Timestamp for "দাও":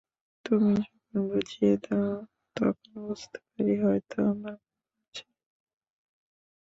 1.83-2.13